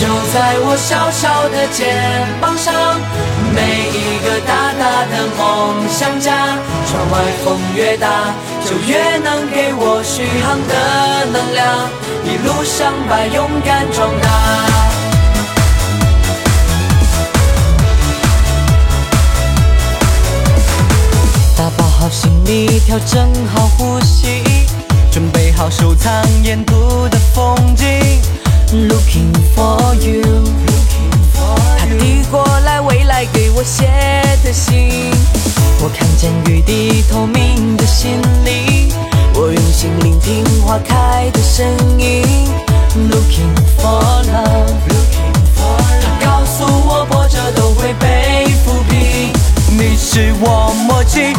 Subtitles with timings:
[0.00, 2.72] 就在我小小的肩膀上，
[3.54, 3.60] 每
[3.92, 6.56] 一个大大的梦想家。
[6.88, 8.08] 窗外风越大，
[8.64, 11.90] 就越能给我续航的能量，
[12.24, 14.28] 一路上把勇敢壮大。
[21.58, 24.42] 打包好行李，调整好呼吸，
[25.12, 26.10] 准备好收藏
[26.42, 27.86] 沿途的风景。
[28.72, 29.79] Looking for
[33.60, 33.84] 我写
[34.42, 34.88] 的信，
[35.82, 38.90] 我看见雨滴透明的心灵，
[39.34, 41.68] 我用心聆听花开的声
[42.00, 42.24] 音。
[43.10, 46.00] Looking for love, looking for love。
[46.00, 49.30] 他告诉我波折都会被抚平，
[49.76, 51.34] 你是我默契，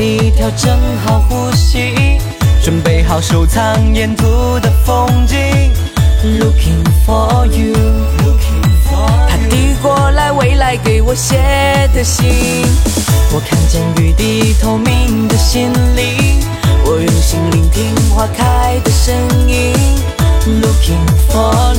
[0.00, 2.18] 你，调整好呼吸，
[2.64, 5.36] 准备好收藏沿途的风景。
[6.24, 7.74] Looking for you，
[9.28, 11.36] 他递过来未来给我写
[11.94, 12.64] 的信，
[13.30, 16.40] 我看见雨滴透明的心灵，
[16.86, 19.14] 我用心聆听花开的声
[19.46, 19.74] 音。
[20.46, 21.69] Looking for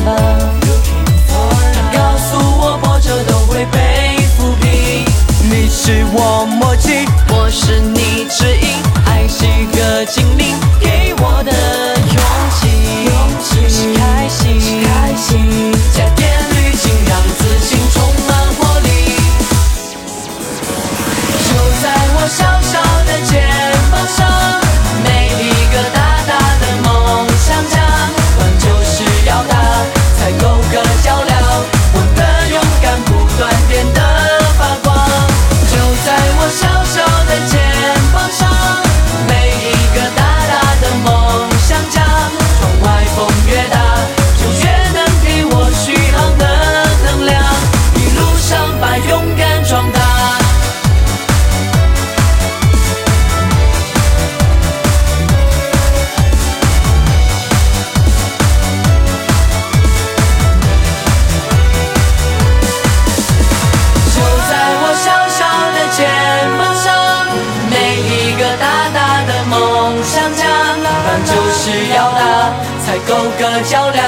[73.08, 74.02] 够格较量。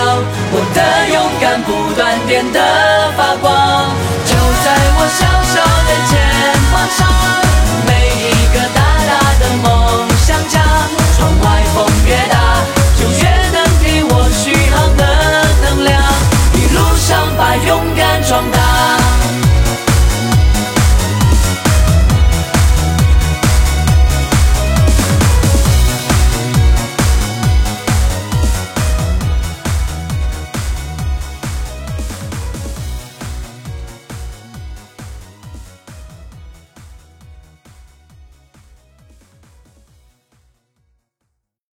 [0.51, 0.79] 我的
[1.13, 2.59] 勇敢不断变得
[3.17, 3.93] 发光。
[4.25, 4.31] 就
[4.63, 5.21] 在我小
[5.51, 5.55] 小
[5.87, 6.11] 的肩
[6.71, 7.52] 膀上，